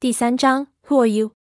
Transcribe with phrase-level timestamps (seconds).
[0.00, 1.32] 第三章，Who are you？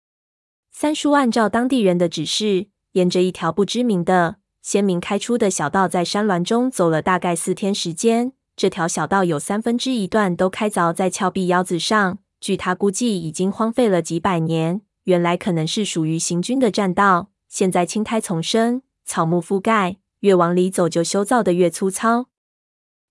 [0.69, 8.33] 三叔按照当地人的指示，沿着一条不知名的、先民开出的小道，在山峦中走了大概四天时间。
[8.57, 14.81] 这条小道有三分之一段都开凿在峭壁腰子上，据他估计，已经荒废了几百年。
[15.05, 22.25] 原来可能是属于行军的栈道，现在青苔丛生，草木覆盖，越往里走就修造的越粗糙。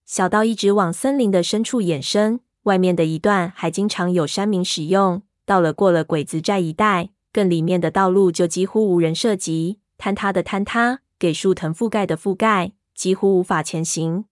[0.05, 5.23] 小道一直往森林的深处延伸，外面的一段还经常有山民使用。
[5.49, 14.27] 到了过了鬼子寨一带，更里面的道路就几乎无人涉及，坍塌的坍塌，给树藤覆盖的覆盖，几乎无法前行。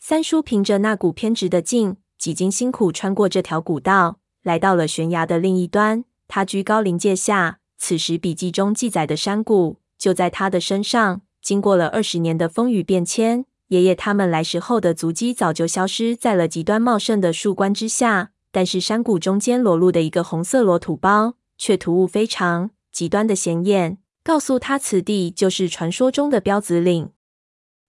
[0.00, 6.04] 三叔凭着那股偏执的劲，几经辛苦穿过这条古道，来到了悬崖的另一端。
[6.26, 11.20] 他居高临界下，此时笔记中记载的山谷就在他的身上。
[11.40, 18.32] 经过了二十年的风雨变迁，爷爷他们来时候的足迹早就消失在了极端茂盛的树冠之下。
[18.54, 27.10] 但是山谷中间裸露的一个红色裸土包，却突兀非常，极端的显眼，告诉他此地就是传说中的标子岭。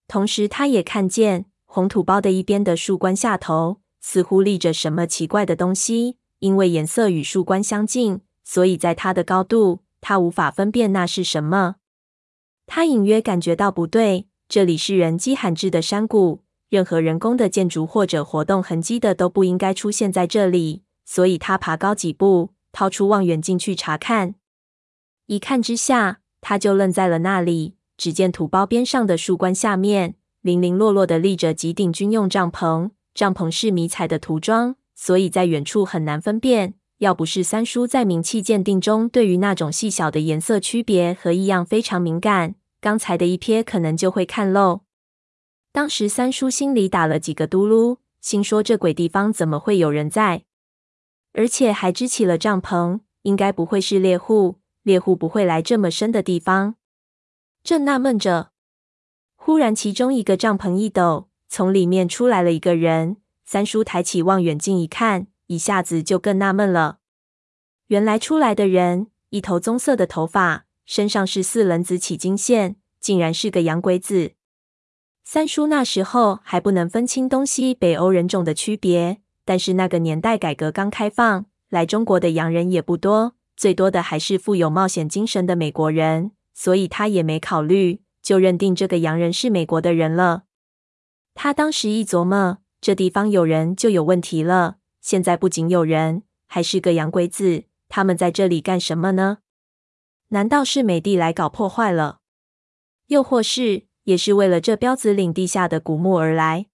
[0.08, 11.76] 同时，他也看见红土包的一边的树冠下头，似乎立着什么奇怪的东西，因为颜色与树冠相近，所以在它的高度，他无法分辨那是什么。
[12.66, 16.40] 他隐约感觉到不对，这里是人迹罕至的山谷。
[16.68, 24.34] 任何人工的建筑或者活动痕迹的都不应该出现在这里，所以他爬高几步，掏出望远镜去查看。
[25.26, 27.74] 一看之下，他就愣在了那里。
[27.96, 36.74] 只见土包边上的树冠下面，零零落落的立着几顶军用帐篷，帐篷是迷彩的涂装，所以在远处很难分辨。
[36.98, 44.82] 要不是三叔在名器鉴定中对于那种细小的颜色区别和异样非常敏感，刚才的一瞥可能就会看漏。
[45.76, 50.44] 当时三叔心里打了几个嘟噜，心说这鬼地方怎么会有人在？
[51.34, 56.76] 而且还支起了帐篷，应该不会是猎户，猎户不会来这么深的地方。
[57.62, 58.52] 正纳闷着，
[59.34, 63.18] 忽然其中一个帐篷一抖，从里面出来了一个人。
[63.44, 67.00] 三叔抬起望远镜一看，一下子就更纳闷了。
[67.88, 74.35] 原来出来的人一头棕色的头发，身上是四棱子起金线，竟然是个洋鬼子。
[75.28, 90.44] 三叔那时候还不能分清东西北欧人种的区别，但是那个年代改革刚开放，来中国的洋人也不多，最多的还是富有冒险精神的美国人，所以他也没考虑，就认定这个洋人是美国的人了。
[91.34, 99.38] 他当时一琢磨，这地方有人就有问题了，现在不仅有人，还是个洋鬼子，他们在这里干什么呢？
[100.28, 102.20] 难道是美帝来搞破坏了？
[103.08, 103.88] 又或是？
[104.06, 106.66] 也是为了这彪子岭地下的古墓而来。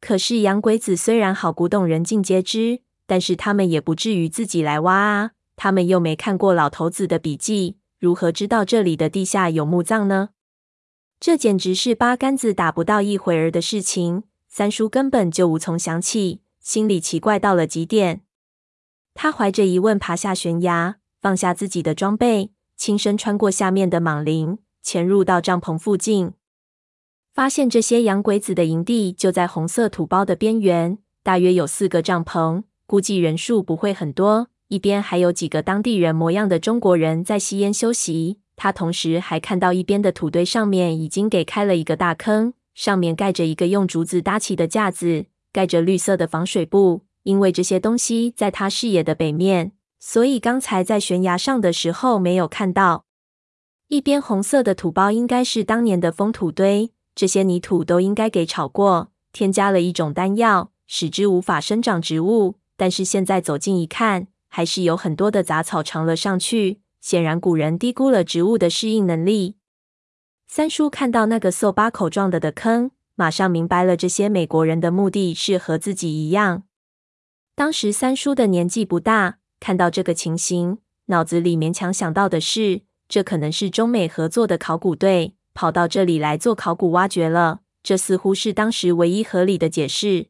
[0.00, 5.30] 可是洋鬼子虽然好古董，人尽皆知，但是他们也不至于自己来挖啊。
[5.56, 10.30] 他们又没看过老头子的笔记，如何知道这里的地下有墓葬呢？
[11.20, 14.22] 这简直是八竿子打不到一会儿的事情。
[14.48, 18.22] 三叔根本就无从想起，心里奇怪到了极点。
[19.14, 26.32] 他怀着疑问爬下悬崖，放下自己的装备，轻身穿过下面的莽林，潜入到帐篷附近。
[27.32, 34.48] 发现这些洋鬼子的营地就在红色土包的边缘，大约有四个帐篷，估计人数不会很多。
[34.68, 38.38] 一边还有几个当地人模样的中国人在吸烟休息。
[38.56, 47.02] 他同时还看到一边的土堆上面已经给开了一个大坑，上面盖着一个用竹子搭起的架子，盖着绿色的防水布。
[47.22, 53.04] 因为这些东西在他视野的北面，所以刚才在悬崖上的时候没有看到。
[53.88, 56.92] 一边红色的土包应该是当年的封土堆。
[57.20, 62.54] 这些泥土都应该给炒过，添加了一种丹药，使之无法生长植物。
[62.78, 66.80] 但是现在走近一看，还是有很多的杂草长了上去。
[67.02, 69.56] 显然古人低估了植物的适应能力。
[70.48, 76.62] 三叔看到那个扫把口状的的坑，马上明白了这些美国人的目的是和自己一样。
[77.54, 80.78] 当时三叔的年纪不大，看到这个情形，
[81.08, 85.34] 脑子里勉强想到的是，这可能是中美合作的考古队。
[85.54, 90.26] 跑到这里来做考古挖掘了，这似乎是当时唯一合理的解释。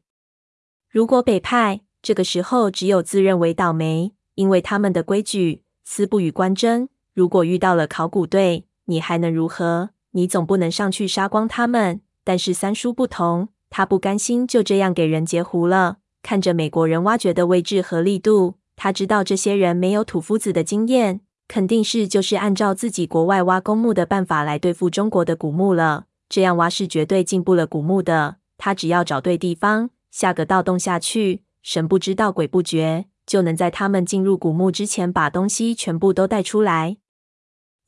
[0.89, 6.89] 如果北派这个时候只有自认为倒霉，因为他们的规矩，丝不与官争。
[7.13, 9.91] 如果遇到了考古队，你还能如何？
[10.11, 12.01] 你总不能上去杀光他们。
[12.23, 15.97] 但是三叔不同，他不甘心就这样给人截胡了。
[16.21, 21.21] 看着美国人挖掘的位置和力度，他知道这些人没有土夫子的经验。
[21.51, 26.05] 肯定是就是按照自己国外挖公墓的办法来对付中国的古墓了。
[26.29, 28.37] 这样挖是绝对进不了古墓的。
[28.57, 36.95] 他只要找对地方，下个盗洞下去，神不知道鬼不觉，就能在他们进入古墓之前把东西全部都带出来。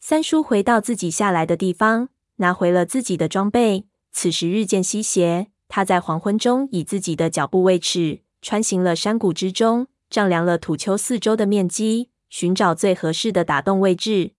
[0.01, 3.85] 三叔回到自己下来的地方，拿回了自己的装备。
[4.11, 14.31] 此时日渐西斜，他在黄昏中以自己的脚步为尺，穿行了山谷之中，丈量了土丘四周的面积，寻找最合适的打洞位置。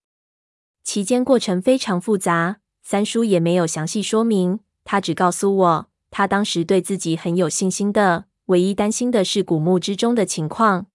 [0.82, 4.58] 期间过程非常复杂，三叔也没有详细说明。
[4.82, 10.86] 他只告诉我，他当时对自己很有信心的，唯一担心的是古墓之中的情况。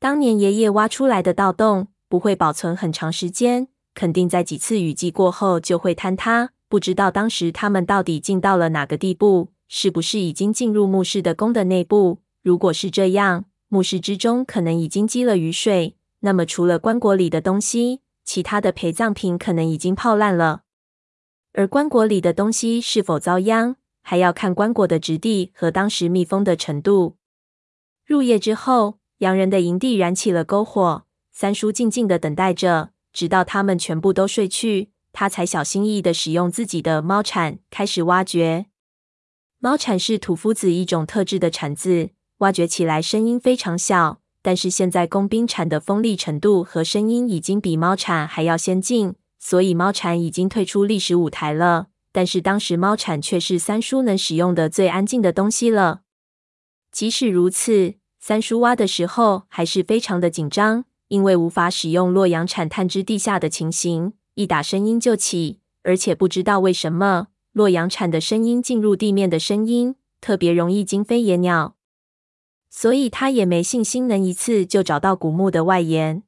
[0.00, 6.50] 当年爷爷挖出来的盗洞不会保存很长时间，肯定在几次雨季过后就会坍塌。
[6.68, 12.18] 不知道当时他们到底进到了哪个地步，是不是已经进入墓室的宫的内部？
[12.42, 20.62] 如果是这样，墓室之中可能已经积了雨水，那么除了棺椁里的东西，其他的陪葬品可能已经泡烂了。
[21.52, 27.16] 而棺椁里的东西是否遭殃，还要看棺椁的质地和当时密封的程度。
[28.04, 28.98] 入夜之后。
[29.18, 38.66] 洋人的营地燃起了篝火，三叔静静的等待着，直到他们全部都睡去，他才小心翼翼的使用自己的猫铲开始挖掘。
[39.58, 51.88] 猫铲是土夫子一种特制的铲子，挖掘起来声音非常小，但是现在工兵铲的锋利程度和声音已经比猫铲还要先进，所以猫铲已经退出历史舞台了。
[52.12, 56.00] 但是当时猫铲却是三叔能使用的最安静的东西了。
[56.90, 57.96] 即使如此。
[58.18, 71.74] 三叔挖的时候还是非常的紧张，因为无法使用洛阳铲探知地下的情形，一打声音就起，而且不知道为什么洛阳铲的声音进入地面的声音特别容易惊飞野鸟，
[72.70, 76.22] 所以他也没信心能一次就找到古墓的外沿。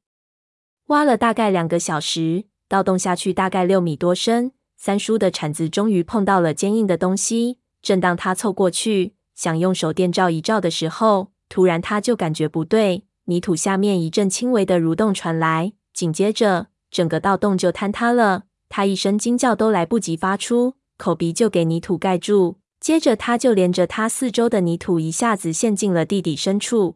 [0.87, 7.59] 挖了大概两个小时，盗洞下去大概六米多深，三叔的铲子终于碰到了坚硬的东西。
[7.81, 18.43] 正当他凑过去想用手电照一照的时候，突然，他就感觉不对，泥土下面一阵轻微的蠕动传来，紧接着整个盗洞就坍塌了。
[18.69, 22.60] 他一声惊叫都来不及发出，口鼻就给泥土盖住。
[22.81, 26.95] 接着，他就连着他四周的泥土一下子陷进了地底深处。